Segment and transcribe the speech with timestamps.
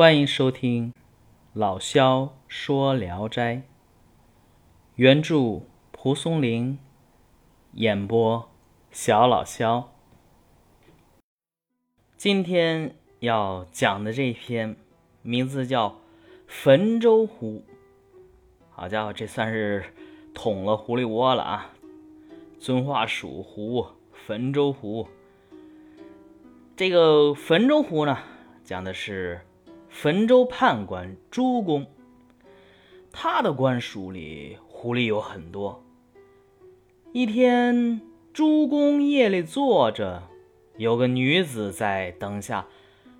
[0.00, 0.94] 欢迎收听
[1.52, 3.56] 老萧说《聊斋》，
[4.94, 5.60] 原著
[5.92, 6.78] 蒲松龄，
[7.72, 8.48] 演播
[8.90, 9.92] 小老萧。
[12.16, 14.74] 今天要讲的这篇
[15.20, 15.90] 名字叫
[16.48, 17.62] 《汾州湖》。
[18.70, 19.84] 好家伙，这算是
[20.32, 21.72] 捅了狐狸窝了啊！
[22.58, 23.86] 遵化蜀湖，
[24.26, 25.06] 汾州湖。
[26.74, 28.16] 这个汾州湖呢，
[28.64, 29.42] 讲的是。
[29.90, 31.84] 汾州判官朱公，
[33.12, 35.82] 他的官署里狐狸有很多。
[37.12, 38.00] 一天，
[38.32, 40.22] 朱公夜里坐着，
[40.76, 42.66] 有个女子在灯下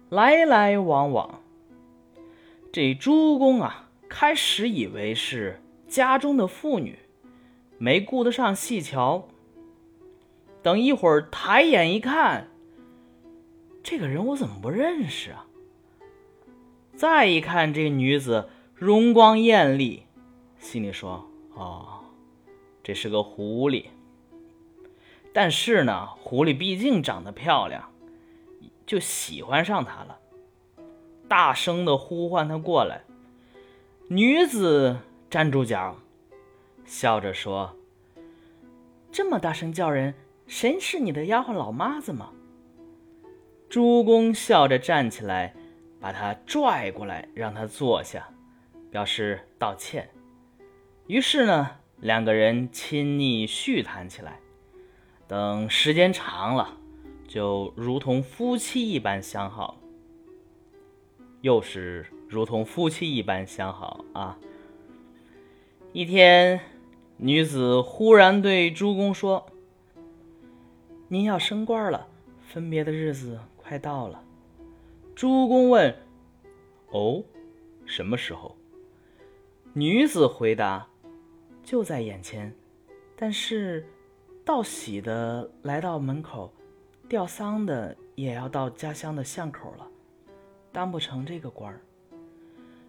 [0.08, 1.42] 来来往往。
[2.72, 6.98] 这朱公啊，开始以为是家中的妇女，
[7.78, 9.28] 没顾得上细瞧。
[10.62, 12.48] 等一会儿抬眼一看，
[13.82, 15.46] 这个人我怎么不认识啊？
[17.00, 20.02] 再一看这女子容光艳丽，
[20.58, 22.00] 心里说：“哦，
[22.82, 23.86] 这是个狐狸。”
[25.32, 27.90] 但是呢，狐狸毕竟长得漂亮，
[28.84, 30.18] 就喜欢上她了，
[31.26, 33.00] 大声的呼唤她过来。
[34.08, 34.98] 女子
[35.30, 35.96] 站住脚，
[36.84, 37.74] 笑着说
[39.10, 40.12] ：“这么大声叫人，
[40.46, 42.28] 谁是你的丫鬟老妈子吗？”
[43.70, 45.54] 朱公笑着站起来。
[46.00, 48.26] 把他拽过来，让他坐下，
[48.90, 50.08] 表示道歉。
[51.06, 54.40] 于是呢，两个人亲昵叙谈起来。
[55.28, 56.76] 等时间长了，
[57.28, 59.76] 就如同夫妻一般相好。
[61.42, 64.36] 又是如同夫妻一般相好啊！
[65.92, 66.60] 一天，
[67.16, 69.46] 女子忽然对朱公说
[71.08, 72.08] ：“您要升官了，
[72.48, 74.22] 分别的日子快到了。”
[75.20, 75.94] 朱公问
[76.92, 77.22] ：“哦，
[77.84, 78.56] 什么时候？”
[79.74, 80.88] 女子回答
[81.62, 82.50] ：“就在眼前。
[83.16, 83.86] 但是，
[84.46, 86.50] 道喜的来到门口，
[87.06, 89.86] 吊丧的也要到家乡的巷口了，
[90.72, 91.82] 当不成这个官儿。”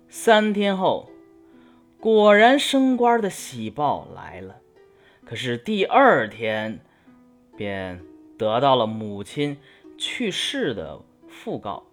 [0.07, 1.09] 三天后，
[1.99, 4.61] 果然升官的喜报来了。
[5.25, 6.79] 可是第二天，
[7.57, 8.01] 便
[8.37, 9.57] 得到了母亲
[9.97, 11.83] 去世的讣告。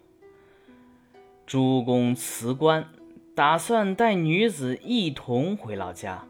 [1.48, 2.90] 朱公辞官，
[3.34, 6.26] 打算带女子一同回老家。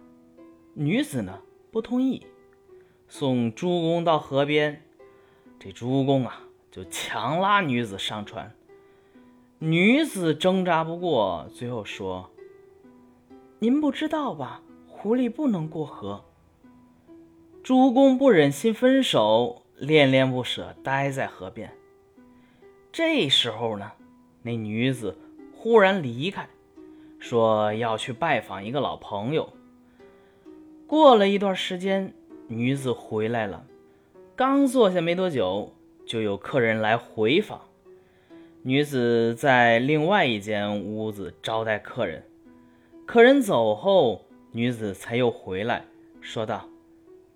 [0.75, 1.41] 女子呢
[1.73, 2.25] 不同意，
[3.09, 4.81] 送朱公到河边。
[5.59, 8.55] 这朱公啊就强拉女子上船。
[9.59, 12.31] 女子挣扎不过，最后说
[13.59, 14.63] ：“您不知道吧？
[14.87, 16.25] 狐狸不能过河。”
[17.65, 21.77] 朱公不忍心分手，恋恋不舍，待在河边。
[22.93, 23.91] 这时候呢？
[24.43, 25.17] 那女子
[25.55, 26.49] 忽然离开，
[27.19, 29.53] 说要去拜访一个老朋友。
[30.87, 32.15] 过了一段时间，
[32.47, 33.67] 女子回来了，
[34.37, 35.75] 刚坐下没多久，
[36.07, 37.61] 就有客人来回访。
[38.63, 42.25] 女子在另外一间屋子招待客人。
[43.05, 45.85] 客人走后，女子才又回来，
[46.21, 46.69] 说道：“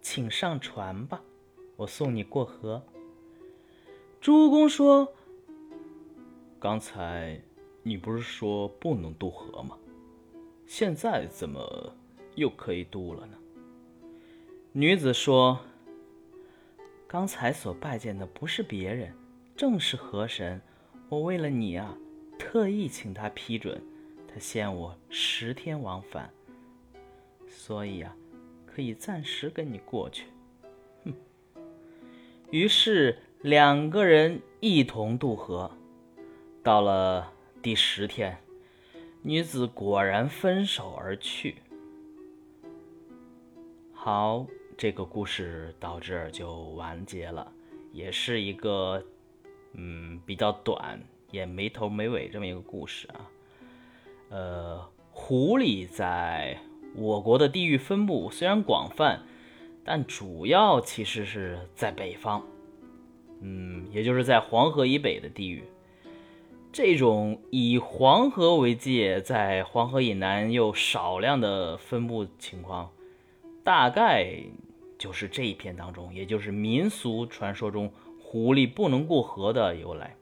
[0.01, 1.21] 请上船吧，
[1.77, 2.81] 我送你过河。”
[4.21, 5.13] 朱公说。
[6.63, 7.43] 刚才
[7.83, 9.77] 你不是说不能渡河吗？
[10.65, 11.93] 现在怎么
[12.37, 13.37] 又可以渡了呢？
[14.71, 15.59] 女子说
[17.09, 19.13] ：“刚才所拜见的不是别人，
[19.57, 20.61] 正是河神。
[21.09, 21.99] 我为了你啊，
[22.39, 23.83] 特意请他批准，
[24.33, 26.33] 他限我十天往返，
[27.49, 28.15] 所以啊，
[28.65, 30.27] 可以暂时跟你过去。”
[31.03, 31.13] 哼。
[32.53, 35.69] 于是两个人一同渡河。
[36.63, 38.39] 到了第十天，
[39.21, 41.57] 女子果然分手而去。
[43.93, 44.47] 好，
[44.77, 47.51] 这个故事到这儿就完结了，
[47.91, 49.03] 也是一个
[49.73, 51.01] 嗯比较短，
[51.33, 53.31] 也没头没尾这么一个故事啊。
[54.31, 56.57] 呃，狐狸在
[56.95, 59.21] 我国的地域分布虽然广泛，
[59.83, 62.47] 但主要其实是在北方，
[63.41, 65.65] 嗯，也就是在黄河以北的地域。
[66.73, 72.91] 这种以黄河为界，在黄河以南又少量的分布情况，
[73.63, 74.35] 大概
[74.99, 80.17] 就是这一篇当中，也就是民俗传说中狐狸不能过河的由来。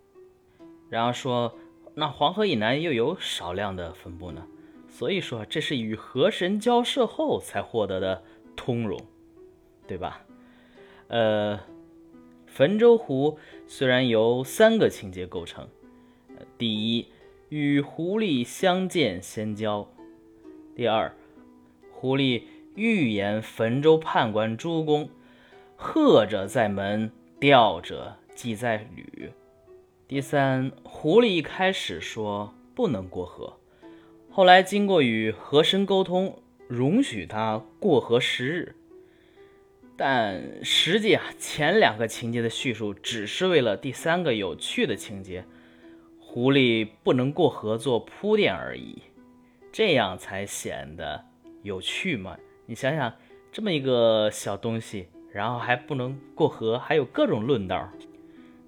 [0.89, 1.55] 然后说，
[1.95, 4.45] 那黄河以南又有少量的分布呢？
[4.89, 8.25] 所以说，这是与河神交涉后才获得的
[8.57, 9.01] 通融，
[9.87, 10.21] 对吧？
[11.07, 11.61] 呃，
[12.53, 13.39] 汾州湖
[13.69, 15.69] 虽然由三个情节构成。
[16.61, 17.07] 第一，
[17.49, 19.91] 与狐狸相见先交。
[20.77, 21.17] 第二，
[21.91, 22.43] 狐狸
[22.75, 25.09] 预言汾州判官朱公，
[25.75, 29.33] 贺者在门，吊者即在旅。
[30.07, 33.57] 第三，狐狸一开始说不能过河，
[34.29, 38.77] 后来经过与和珅沟通，容许他过河十日。
[39.97, 45.47] 但实际啊，前两个情节的叙述只是为了第三个有趣的情节，
[46.33, 49.03] 狐狸不能过河做铺垫而已，
[49.73, 51.25] 这样才显得
[51.65, 52.39] 有趣嘛。
[52.67, 53.13] 你想想，
[53.51, 57.91] 这么一个小东西，然后还不能过河，还有各种论道，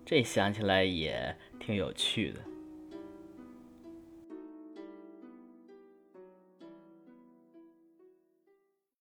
[0.04, 2.40] 这想起来也挺有趣的。